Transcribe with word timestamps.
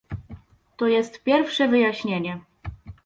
To 0.77 0.87
jest 0.87 1.23
pierwsze 1.23 1.67
wyjaśnienie 1.67 2.39